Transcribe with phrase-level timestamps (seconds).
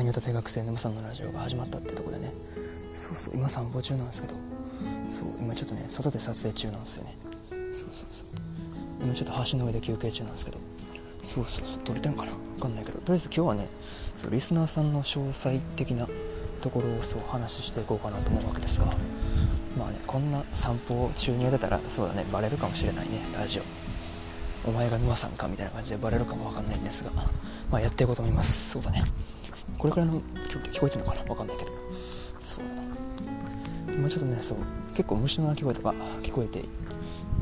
[0.00, 2.32] アニオタ定学生沼さんのラジオが始まったってとこでね。
[2.94, 4.34] そうそう今散歩中なんですけど。
[5.12, 7.14] そう今ちょっとね外で撮影中なんですよね。
[7.52, 9.04] そうそうそう。
[9.04, 10.58] 今ちょっと橋の上で休憩中なんですけど。
[11.22, 11.82] そうそうそう。
[11.84, 12.32] 撮れてんかな？
[12.32, 13.00] 分かんないけど。
[13.00, 13.68] とりあえず今日はね
[14.22, 16.08] そうリスナーさんの詳細的な
[16.62, 18.86] ところをそう話していこうかなと思うわけですが。
[19.76, 23.62] まあねこんな散歩中にやったらそうだねバレるかもしれないねラジオ。
[24.66, 27.10] お前が沼さんかみたいな感じでバレるかもわかんないんですが。
[27.70, 28.70] まあやっていこうと思います。
[28.70, 29.04] そうだね。
[29.80, 30.20] これからの
[30.50, 31.22] 曲って聞こえてるのかな？
[31.22, 31.70] わかんないけど。
[32.44, 32.82] そうだな
[33.94, 34.58] 今ちょっとねそう
[34.94, 36.60] 結構虫の鳴き声とか聞こえて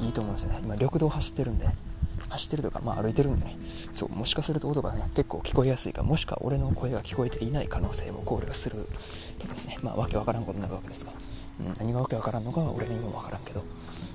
[0.00, 0.60] いいと思うんですよね。
[0.62, 1.66] 今緑道走ってるんで。
[2.30, 3.56] 走ってるとか、まあ、歩いてるんでね。
[3.94, 8.86] そうもしかすると音がね結構聞こえやすいかもしくは俺の声が聞こえていない可能性も考慮する
[9.38, 9.78] とかですね。
[9.82, 11.12] まあわけわからんことになるわけですが、
[11.60, 13.62] うん、何がわけわからんのかは俺にもわからんけど。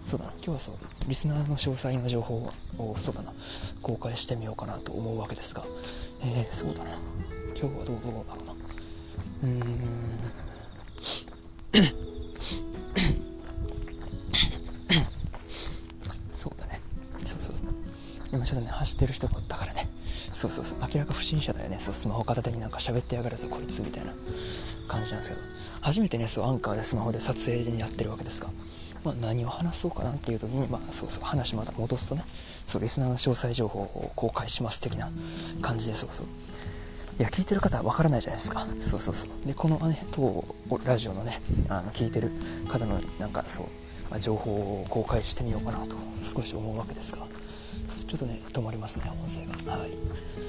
[0.05, 0.31] そうだな。
[0.33, 0.75] 今日はそう
[1.07, 2.37] リスナーの詳細な情報
[2.77, 3.33] をそうだな
[3.81, 5.63] 公開してみようかなと思うわけですが。
[6.21, 6.91] えー、そうだな。
[7.63, 8.53] 今日はどうだろうな
[9.43, 9.63] うーん
[16.35, 16.81] そうだね
[17.25, 17.73] そうそうそう
[18.33, 19.87] 今ちょっとね走ってる人がおったからね
[20.33, 24.11] そうそうそう明らか不審者だよねそうスマホ片手になんか喋ってやがるぞこいつみたいな
[24.89, 25.41] 感じなんですけど
[25.79, 28.49] 初めてねそうアンカーでスマホで撮影にやってるわけですが
[29.05, 35.09] まあ、何を話そうかなっていう時に、まあ、そうそう話また戻すとねそうリスナーの詳細情報を公開します的な
[35.61, 36.25] 感じでそうそう
[37.19, 38.65] いや聞いてる方は分からないじゃないですか。
[38.79, 39.47] そうそうそう。
[39.47, 40.43] でこのね当
[40.85, 42.31] ラジオのねあの聞いてる
[42.67, 43.65] 方のなんかそう、
[44.09, 47.19] まあ、情報を公開してみようかなと少し思うわけですが
[48.07, 49.77] ちょっとね止まりますね音声が。
[49.77, 50.42] はい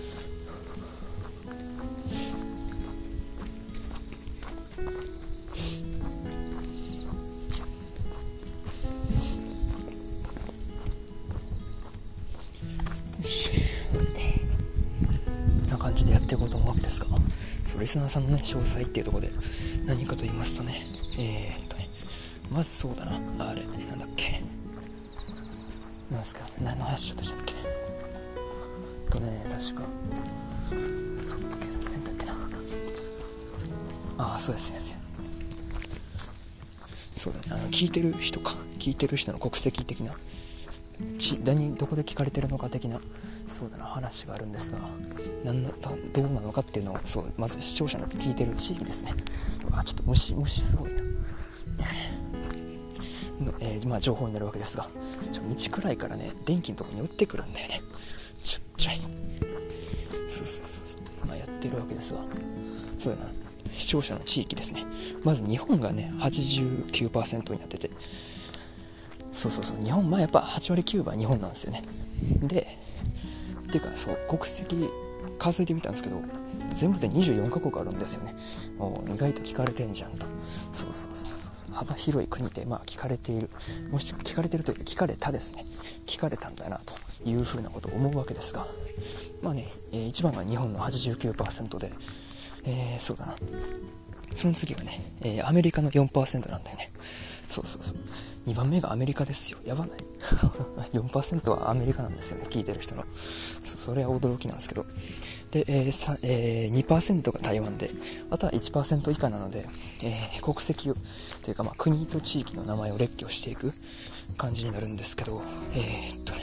[15.84, 17.06] 感じでやっていこうと思うわけですが、
[17.66, 19.32] そリスナーさんのね、詳細っていうところで
[19.86, 20.86] 何かと言いますとね、
[21.18, 21.86] えー、っとね、
[22.50, 24.40] まずそうだな、あれ、なんだっけ？
[26.10, 27.52] なんですか、何の話ちょっとしたっけ？
[29.12, 32.32] とね、確か、そうだっけ、何だっけな。
[34.18, 34.80] ああ、そうですね。
[37.14, 40.14] そうだね、あの、聞いてる人か、聞いてる人の国籍的な、
[41.18, 42.98] ち何どこで聞かれてるのか的な。
[43.64, 44.78] そうだな話があるんですが
[45.42, 49.14] 何のどうなのかっていうのをそうまず視聴者の聞いてる地域ですね。
[49.72, 51.00] あちょっと虫虫すごいな。
[53.40, 54.86] の、えー、まあ、情報になるわけですが
[55.32, 57.80] ちょ道くらいからね電気のとこに寄ってくるんだよね。
[58.42, 58.96] ちっちゃい。
[58.96, 61.26] そうそうそうそう。
[61.26, 62.20] まあやってるわけですわ。
[62.98, 63.30] そうだな。
[63.72, 64.84] 視聴者の地域ですね。
[65.24, 67.88] まず日本がね89%になってて。
[69.32, 69.82] そうそうそう。
[69.82, 71.82] 日本まあやっぱ8割9分は日本なんですよね。
[72.42, 72.83] で
[73.74, 74.88] っていうかそう国籍
[75.40, 76.22] 数えてみたんですけど
[76.74, 78.34] 全部で24カ国あるんですよね。
[78.78, 80.26] もう意外と聞かれてんじゃんと。
[80.72, 83.48] そうそうそうそう幅広い国でまあ聞かれている。
[83.90, 85.64] もし聞かれてるというか聞かれたですね。
[86.06, 88.64] 聞かれたんだなというふうなことを思うわけですが。
[89.42, 91.90] まあね、えー、1番が日本の89%で
[92.66, 93.34] えー、そうだな。
[94.36, 96.90] その次がね、えー、アメリカの4%なんだよね。
[97.48, 97.96] そうそうそう。
[98.46, 99.58] 2番目がアメリカですよ。
[99.64, 99.98] やばない。
[100.92, 103.04] 4%はアメリカなんですよね聞いてる人の。
[103.84, 104.84] それは驚きなんですけど。
[105.52, 107.88] で、えーえー、2%が台湾で
[108.30, 109.64] あとは1%以下なので、
[110.02, 110.94] えー、国籍を
[111.44, 113.70] というか、まあ、国と地域の名前を列挙していく
[114.36, 116.40] 感じになるんですけどえー、っとね。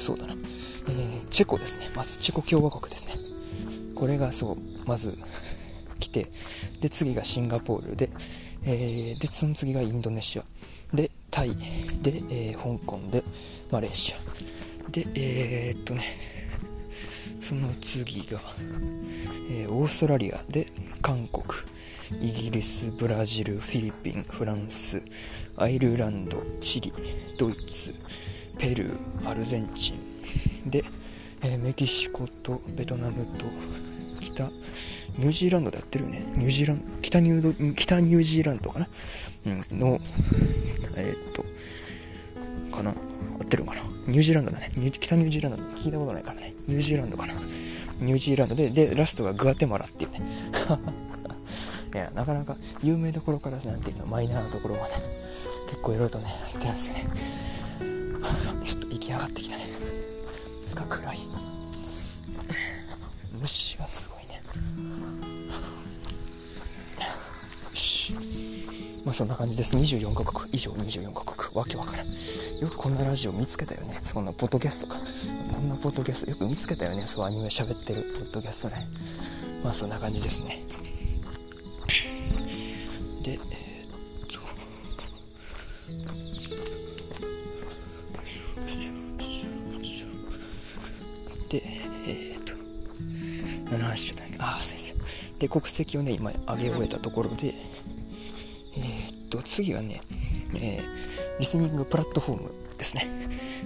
[0.00, 1.86] そうだな、えー、チェコですね。
[1.96, 3.94] まずチェコ共和国ですね。
[3.94, 5.16] これがそうまず
[6.00, 6.26] 来て
[6.82, 8.10] で次がシンガポールで、
[8.66, 10.42] えー、でその次がインドネシア。
[10.94, 11.54] でタイ
[12.02, 13.24] で、えー、香港で
[13.70, 14.43] マレーシア。
[14.94, 16.04] で、えー、っとね、
[17.42, 18.38] その次が、
[19.50, 20.68] えー、オーストラリアで
[21.02, 21.42] 韓国、
[22.22, 25.02] イギリス、ブラジル、フィリピン、フランス、
[25.56, 26.92] アイルランド、チリ、
[27.36, 27.92] ドイツ、
[28.60, 29.94] ペルー、アルゼンチ
[30.64, 30.70] ン。
[30.70, 30.84] で、
[31.42, 33.46] えー、メキシコとベトナムと
[34.20, 34.44] 北、
[35.18, 36.22] ニュージーランドでやってるよね。
[36.36, 38.86] ニュージーランド、北ニュー北ニュージーランドかな。
[39.72, 39.98] うん、の、
[40.96, 41.32] えー、っ
[42.70, 42.94] と、かな。
[44.06, 44.70] ニュージーランドだね。
[44.92, 46.52] 北ニュージーランド聞いたことないからね。
[46.68, 47.34] ニュージーランドかな。
[48.00, 50.20] ニュージーランドで、で、ラストがグアテマラっていうね。
[51.94, 54.94] いや、なかなか有名どころからなんていうの、マイナーなところまで、
[55.70, 57.04] 結構いろいろとね、入ってるんですよね。
[58.64, 59.66] ちょっと息上がってきたね。
[60.62, 61.18] ですか、暗い。
[63.40, 64.40] 虫がすごいね。
[69.14, 69.76] そんな感じです。
[69.76, 70.50] 24カ国。
[70.52, 71.56] 以上24カ国。
[71.56, 72.06] わけわからん。
[72.06, 74.00] よくこんなラジオ見つけたよね。
[74.02, 74.96] そんなポッドキャストか。
[75.54, 77.06] こんなポッドキャストよく見つけたよね。
[77.06, 78.74] そうアニメ喋ってるポッドキャストね。
[79.64, 80.58] まあそんな感じですね
[83.22, 84.38] でえー、っと
[91.48, 91.62] で
[92.06, 92.52] えー、っと
[93.70, 97.54] 何の話しちゃったああ先生で国籍をね今上げ終えたところで、
[99.54, 100.02] 次はね、
[100.56, 100.82] えー、
[101.38, 103.06] リスニングプラットフォームですね。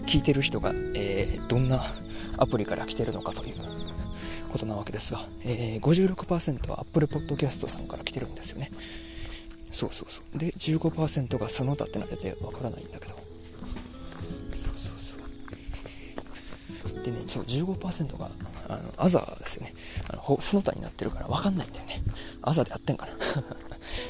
[0.07, 1.83] 聞いてる人が、えー、どんな
[2.37, 3.55] アプリから来てるのかという
[4.53, 8.69] ことなわけですが、えー、56%は Apple Podcast さんから来てるんですよね。
[9.73, 10.39] そうそうそう。
[10.39, 13.15] で15%がその他ってなっててわからないんだけど。
[13.15, 13.23] そ
[14.71, 14.97] うそう
[16.93, 17.03] そう。
[17.03, 18.29] でねそう15%が
[18.69, 19.73] あのアザーですよね。
[20.13, 22.03] あのその他になってるからわかんないんだよね。
[22.43, 23.13] アザーでやってんかな。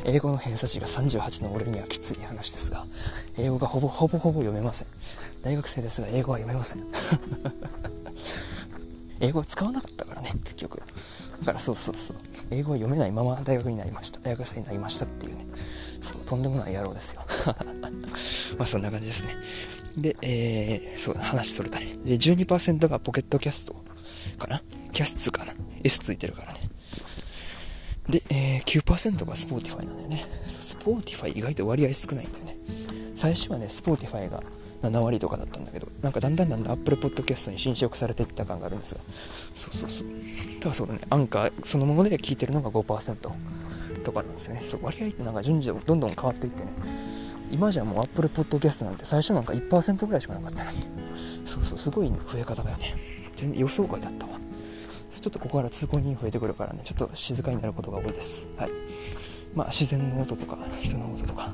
[0.09, 2.83] 英語の偏差値が38の俺にはきつい話ですが
[3.37, 4.89] 英語がほぼほぼほぼ読めません。
[5.45, 6.83] 大学生ですが英語は読めません。
[9.21, 10.79] 英語を使わなかったからね結局。
[11.41, 12.17] だからそうそうそう。
[12.51, 14.19] 英語を読めないまま大学になりました。
[14.21, 15.45] 大学生になりましたっていうね。
[16.01, 17.23] そうとんでもない野郎ですよ。
[18.57, 19.37] まあそんな感じですね。
[19.99, 23.75] で、えー、そう話それたねで12%が Pocket Cast
[24.39, 24.63] かな？
[24.93, 25.53] Casts かな？
[25.85, 26.58] S ついてるからね。
[28.09, 30.17] で、えー、9%が Spotify なんだよね
[30.47, 32.55] Spotify 意外と割合少ないんだよね
[33.15, 34.41] 最初はね Spotify が
[34.83, 39.01] 7割とかだったんだけど、なんかだんだんだんだん Apple Podcast に侵食されていった感があるんですが、
[39.55, 40.61] そうそうそう。
[40.61, 43.17] ただそうだね、アンカーそのもので聞いてるのが5%
[44.05, 44.63] とかなんですよね。
[44.65, 46.71] そう、割合ってなんか順次どんどん変わっていってね、
[47.51, 50.79] 今じゃもう Apple Podcast なんて最初なんか1%ぐらいしかなかったのに、
[51.45, 52.95] そうそう、すごい増え方だよね。
[53.35, 54.38] 全然予想外だったわ。
[55.21, 58.49] ちょっとここから通行人増えてくるからね、ちょっと静かになることが多いです。
[58.57, 58.71] はい。
[59.55, 61.51] まあ、自然の音とか、人の音とか、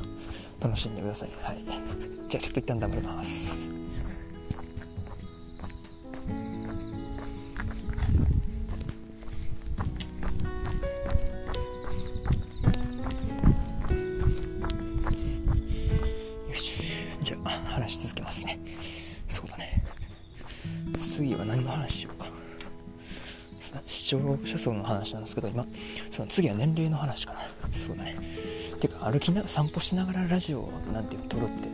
[0.63, 1.31] 楽しんでください。
[1.43, 1.63] はい。
[2.29, 3.64] じゃあちょっと一旦黙ります。
[24.05, 25.65] 視聴者層の話なんですけど、今、
[26.11, 27.39] その次は年齢の話かな。
[27.73, 28.15] そうだね。
[28.79, 31.69] てか、歩きな、散歩しながらラジオなんて撮るって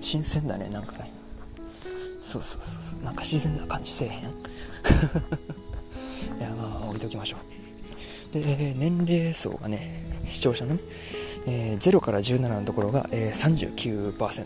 [0.00, 1.12] 新鮮だねなんかね。
[2.22, 4.18] そうそうそうなんか自然な感じせえへん？
[6.38, 7.36] いやまあ置いときましょ
[8.34, 8.34] う。
[8.34, 10.80] で年齢層がね視聴者のね、
[11.46, 14.44] えー、0から17のところが、えー、39%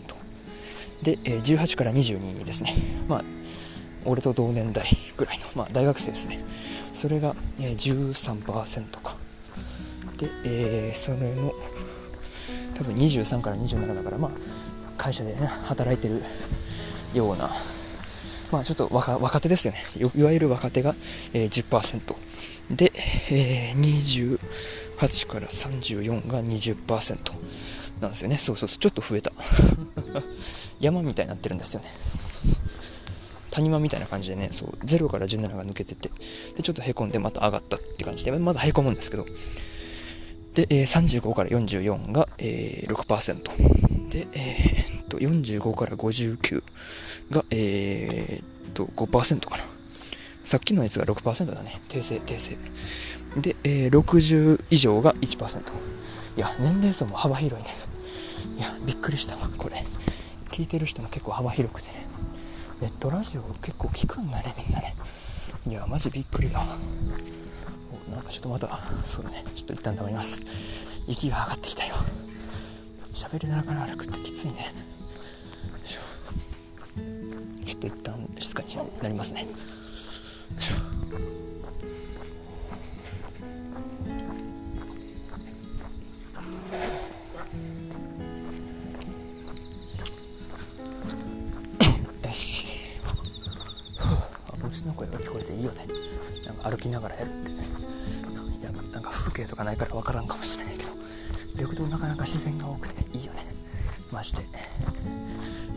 [1.01, 2.75] で、えー、18から22ですね。
[3.07, 3.23] まあ
[4.05, 4.85] 俺と同年代
[5.17, 6.39] ぐらいの、まあ、大学生ですね。
[7.01, 7.75] それが、えー、
[8.13, 9.15] 13%か。
[10.19, 11.51] で、えー、それの
[12.75, 14.31] 多分23から27だからまあ
[14.99, 16.21] 会社で、ね、働いてる
[17.15, 17.49] ような、
[18.51, 19.81] まあ、ちょっと若若手ですよね。
[20.15, 20.93] いわゆる若手が、
[21.33, 22.91] えー、10%で、
[23.31, 24.37] えー、
[24.99, 27.33] 28から34が20%
[27.99, 28.37] なんですよね。
[28.37, 28.77] そうそうそう。
[28.77, 29.31] ちょっと増えた。
[30.79, 31.87] 山みたいになってるんですよね。
[33.51, 36.09] 谷間みたいな感じでねそう0から17が抜けてて
[36.57, 39.25] でちょっとへこんでまた上がったって感じでまだへこむんですけど。
[40.53, 46.61] で、えー、35から44が、えー、6%で、えー、っと45から59
[47.31, 49.63] が、えー、っと5%かな。
[50.43, 51.79] さっきのやつが6%だね。
[51.87, 52.57] 訂正訂正。
[53.39, 55.61] で、えー、60以上が1%
[56.35, 57.73] いや年齢層も幅広いね。
[58.57, 59.77] いやびっくりしたわこれ。
[60.51, 62.10] 聞いてる人も結構幅広くてね。
[62.81, 64.95] ネットラジオ結構聞くんだねみんなね。
[65.67, 66.59] いやマジびっくりだ。
[68.09, 68.67] おなんかちょっとまた
[69.03, 69.43] そうだね。
[69.55, 70.41] ちょっと一旦黙ります。
[71.07, 71.93] 息が上がってきたよ。
[73.13, 74.73] 喋りながら歩くってきついね。
[77.67, 79.45] ちょっと一旦静かになりますね。
[95.61, 95.85] いいよね。
[96.45, 97.51] なんか歩きながらやるって
[98.91, 100.91] なんか風景とかないから分からんかもしれないけど。
[101.55, 103.39] 緑道なかなか自然が多くていいよね。
[104.11, 104.43] マジで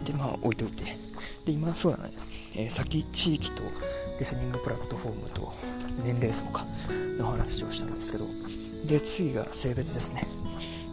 [0.05, 0.85] でまあ置いといて。
[1.45, 2.11] で今そうだね、
[2.57, 3.63] えー、先地域と
[4.19, 5.53] リスニングプラットフォームと
[6.03, 6.65] 年齢層か。
[7.19, 8.27] の話をしたんですけど。
[8.87, 10.23] で次が性別ですね。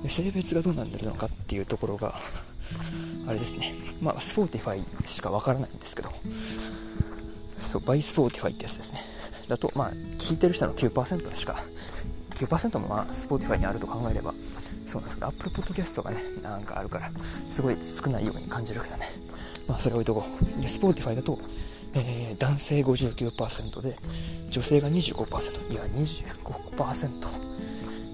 [0.04, 2.14] で性別がどうなってるのかっていうところが
[3.28, 3.74] あれですね。
[4.02, 6.10] まあ Spotify しかわからないんですけど。
[7.72, 9.00] そう by Spotify ってやつですね。
[9.48, 11.56] だとまあ聞いてる人の9%しか
[12.36, 14.34] 9%もまあ Spotify にあると考えれば
[14.88, 17.10] そうなんですけど Apple Podcast がねなんかあるから
[17.50, 19.08] すごい少ないように感じるけどね。
[19.68, 20.26] まあそれ置いとこ
[20.58, 20.62] う。
[20.62, 21.40] で Spotify だと
[21.94, 23.96] えー、男性59%で
[24.50, 27.52] 女性が25%いや25%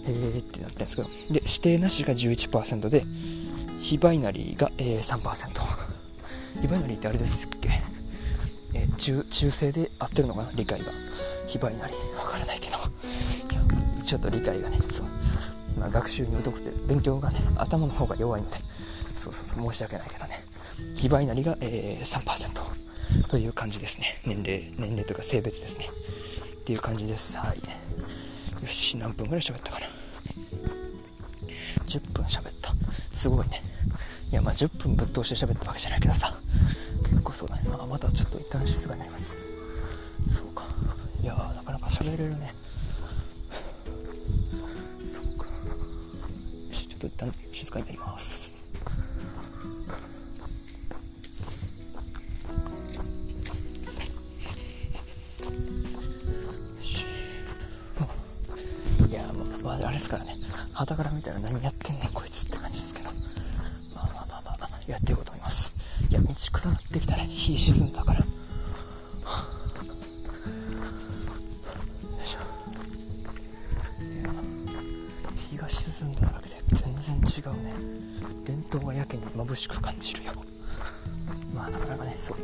[0.08, 1.08] えーってなってるんですけど。
[1.08, 3.04] で指定なしが11%で
[3.80, 5.88] 非バイナリーが、えー、3%
[6.62, 7.70] 非バイナリーってあれですっけ、
[8.74, 10.52] えー、中中性で合ってるのかな？
[10.56, 10.86] 理解が。
[11.48, 12.78] 非バイナリーわからないけど。
[12.78, 13.62] いや
[14.04, 15.06] ちょっと理解がねそう、
[15.80, 18.58] まあ、学習に疎くて勉強がね頭の方が弱いんで。
[19.14, 20.36] そうそうそう申し訳ないけどね。
[20.96, 24.22] 非バイナリーが、えー、3%という感じですね。
[24.26, 25.86] 年齢年齢というか性別ですね。
[26.62, 27.38] っていう感じです。
[27.38, 27.58] はい。
[27.58, 29.88] よし何分ぐらい喋ったかな
[31.88, 32.74] ？10分喋った。
[33.16, 33.62] すごいね。
[34.32, 36.34] いやまあ10分ぶっ通して喋ったわけじゃないけどさ。
[37.88, 39.50] 構そうだちょっと一旦静かになります。
[40.30, 40.64] そうか。
[41.22, 42.54] いやなかなか喋れるね。
[45.06, 45.46] そうか。
[45.46, 48.58] よしちょっと一旦静かになります。
[59.98, 60.36] ですからね。
[60.74, 63.10] 旗から見たら何やってんねんこいつって感じですけど。
[63.96, 65.67] まあまあまあまあやっていこうと思います。
[66.18, 68.22] や道暗なってきたね日沈んだから。
[75.36, 77.74] 日が沈んだだけで全然違うね。
[78.46, 80.34] 伝統がやけに眩しく感じるよ。
[81.54, 82.38] まあなかなかねそう。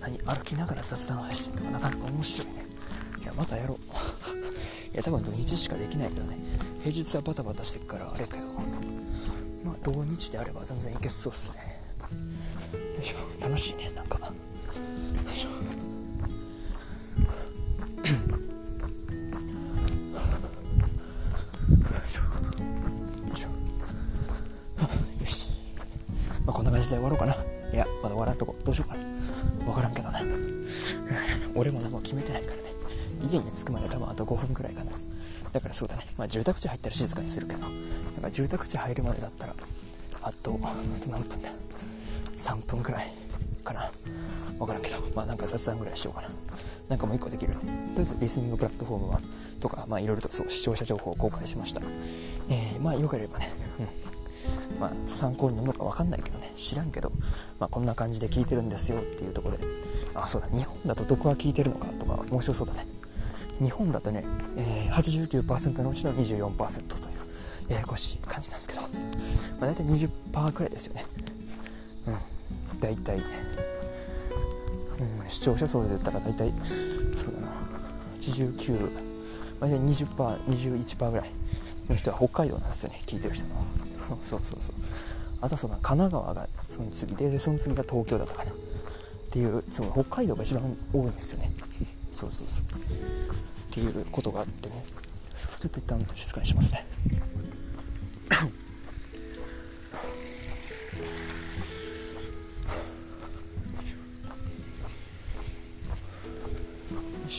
[0.00, 2.66] 何歩きながら雑談配信とかなかなか面白いね。
[3.22, 3.78] いやまたやろう。
[4.92, 6.36] いや多分土日しかできないけどね。
[6.82, 8.44] 平日はバタバタしてるからあれけど
[9.64, 11.65] まあ土日であれば全然いけそうっすね。
[13.06, 14.18] しょ楽しいねなんか。
[14.18, 14.24] よ
[15.30, 15.46] いし。
[15.46, 15.50] ょ
[25.20, 25.50] よし
[26.44, 27.34] まあこんな感じで終わろうかな。
[27.72, 29.04] いやまだ終わらんとこどうしようかな。
[29.64, 30.20] 分からんけどね。
[31.54, 32.62] 俺も何も決めてないからね。
[33.30, 34.90] 家に着くまで多分あと5分くらいかな。
[35.52, 37.70] だからそうだね、まあ、住宅地入ったら静かにするけど、なん
[38.22, 39.54] か住宅地入るまでだったら、
[40.22, 41.48] あと、あと何分だ。
[42.46, 43.06] ?3 分くらい
[43.64, 43.90] かな。
[44.58, 46.28] わからんけど、まあなんか雑談ぐらいしようかな。
[46.88, 47.54] なんかもう一個できる。
[47.54, 49.20] とりあえずリスニングプラットフォームは、
[49.60, 51.80] とか、まあいろいろとそう、視聴者情報を公開しました。
[52.48, 53.48] えー、まあよければね、
[53.80, 54.80] うん。
[54.80, 57.10] まあ参考になるのかわかんないけどね、知らんけど、
[57.58, 59.64] まあこんな感じで聞いてるんですよっていうところで、
[60.14, 62.86] あ、そうだ、日本だとどこが聞いてるのかとか面白そうだね。
[63.58, 64.24] 日本だとね、
[64.56, 67.16] えー、89%のうちの24%という
[67.68, 68.82] ややこしい感じなんですけど、
[69.60, 71.04] まあ、大体20%くらいですよね
[72.08, 72.35] うん
[72.86, 73.24] 大体、うん、
[75.28, 76.52] 視聴者層で言ったら大体
[77.16, 77.48] そうだな。
[78.20, 78.90] 89
[79.58, 81.30] 大体 20%21% ぐらい
[81.88, 83.54] の人は北海道なんですよね聞いてる人の。
[84.22, 84.76] そうそうそう。
[85.40, 88.52] あとはその神奈川がその次でその次が東京だったかな。
[88.52, 88.54] っ
[89.30, 90.62] ていうその北海道が一番
[90.92, 91.50] 多いんですよね。
[92.12, 92.64] そうそうそう。
[92.66, 94.84] っていうことがあってね。
[95.60, 96.86] ちょっと一旦静かにしますね。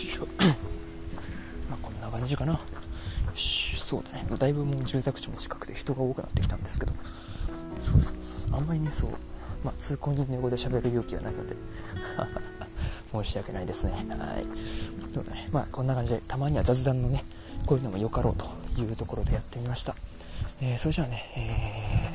[0.06, 0.28] しょ
[1.70, 2.60] まあこんな感じかなよ
[3.36, 6.94] しそうだねだいぶもう住宅地も近くて人が多くなってきたんですけど
[7.80, 8.14] そうそう
[8.50, 9.10] そうあんまりねそう
[9.64, 11.56] まあ通行人の語で喋る勇気はないので
[13.12, 13.98] 申し訳ないですねは
[14.40, 14.88] い
[15.18, 15.48] そうだね。
[15.52, 17.24] まあ、こんな感じで、たまには雑談のね、
[17.66, 18.46] こういうのもよかろうと
[18.80, 19.96] いうところでやってみました。
[20.62, 21.24] えー、それじゃあね、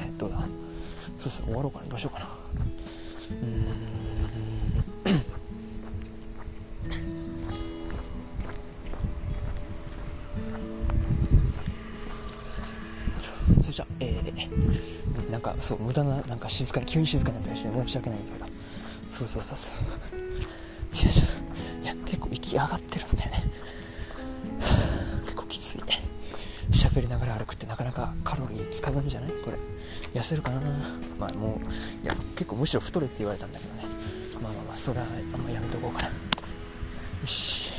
[0.07, 0.39] えー、どうだ。
[1.19, 1.87] そうそう、終わろうかな。
[1.87, 2.12] どうしようかな。
[15.63, 18.59] そう、無駄な、なんか静かに、急に静かになったりして申し訳ないんだけど、
[19.11, 21.05] そうそうそうそう。
[21.05, 21.23] よいしょ。
[22.53, 23.43] き上がってるんだよね。
[25.25, 25.79] 結構きつい
[26.71, 29.31] 喋りながら歩くってなかなかカロリー使うんじゃない？
[29.43, 29.57] これ。
[30.21, 30.61] 痩せるかな？
[31.19, 33.85] まあもういや結構むしろ太れって言われたんだけどね。
[34.43, 36.09] まあまあまあそれはあんまやめとこうかな。
[36.09, 36.13] よ
[37.27, 37.73] し。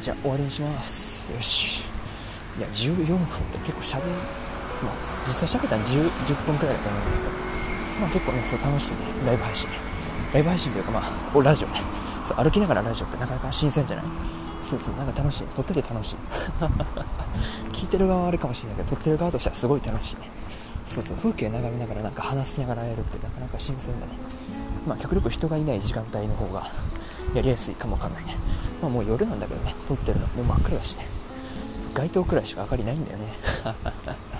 [0.00, 1.30] じゃあ終わりにします。
[1.30, 1.84] よし。
[2.56, 4.12] いや14分って結構喋る
[4.82, 4.94] まあ
[5.26, 7.30] 実際喋ったら 10, 10分くらいだと思うんだけど。
[8.00, 8.96] まあ結構ねそう楽しいね。
[9.26, 9.76] ライブ配信ね。
[10.34, 11.74] ライブ配信というかまあラジオね。
[12.26, 14.06] そう歩きながらラジオってなかなか新鮮じゃない？
[14.62, 15.46] そうそうなんか楽しい。
[15.48, 16.16] 撮ってて楽しい。
[17.72, 20.30] 聞いてる側はあれかもしれないけど撮ってる側としてはすごい楽しいね。
[20.88, 24.12] そうそう風景眺めながらなんか話しながらやるってなかなか新鮮だね。
[24.86, 26.62] まあ極力人がいない時間帯の方が
[27.34, 28.36] やりやすいかもわかんないね。
[28.82, 31.06] まあもう夜なんだけどね撮ってるのもう真っ暗だしね。
[31.94, 33.26] 街灯くらいしか明かりないんだよね。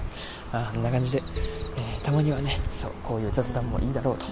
[0.53, 4.27] あんな感じで、えー、たまにはねそうこういう雑談もいいだろうと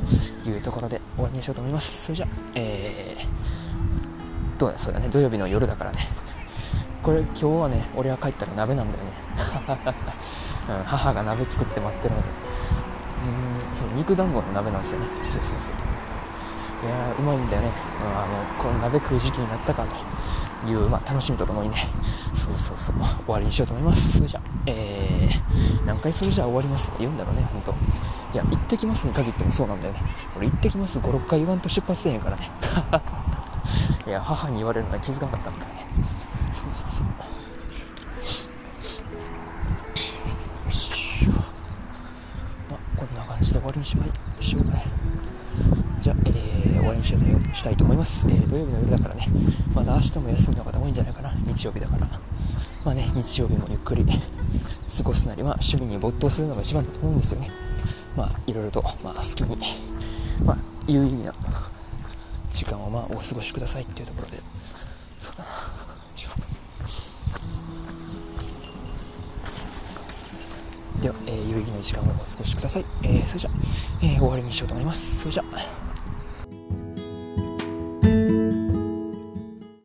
[0.48, 2.04] いうところで終わりにしようと思います。
[2.04, 5.08] それじゃえー、どうだそうだね。
[5.08, 5.98] 土曜日の夜だからね。
[7.02, 9.10] これ今日はね俺は帰ったら鍋なんだよね、
[10.84, 12.28] 母が鍋作って待ってるので。
[13.22, 15.06] うんそう肉団子の鍋なんですよね。
[15.24, 15.90] そうそうそう。
[16.86, 17.70] いやーうまいんだよね、
[18.02, 20.09] うん、あのこの鍋食う時期になったかと。
[20.68, 21.76] いう、まあ、楽しみとともにね
[22.34, 24.18] そうそうそう終わりにしようと思います。
[24.18, 26.90] それじゃえー、何回それじゃ終わります？
[26.98, 27.72] 言うんだろうね本当
[28.34, 30.00] いや行ってきますに限ってもそうなんだよね。
[30.36, 32.50] 俺行ってきます56回言わんと出発せえへんからね。
[34.06, 35.86] いや母に言われるのは気づかなかったんだからね。
[36.52, 37.06] そうそうそう。
[40.66, 41.26] よし
[42.68, 44.10] まあこんな感じで終わりにしまい
[44.44, 44.84] しようかね
[46.02, 47.09] じゃあ、えー、終わりにしよう
[47.54, 49.26] したいと思います、えー、土曜日の夜だからね。
[49.74, 51.32] まだ明日も休みの方多いんじゃないかな。
[51.46, 52.06] 日曜日だから。
[52.84, 57.50] まあね日曜日もゆっくり過ごすなりは趣味に没頭するのが一番だと思うんですよね。
[58.16, 59.56] まあ、いろいろと、まあ、好きに、
[60.44, 60.56] まあ、
[60.88, 61.32] 有意義な
[62.50, 64.36] 時間を、まあ、お過ごしくださいっていうところで、
[65.18, 65.50] そうだな。
[71.00, 72.84] では、えー、有意義な時間をお過ごしください。
[73.04, 73.52] えー、それじゃあ、
[74.02, 75.20] えー、終わりにしようと思います。
[75.20, 75.79] それじゃあ、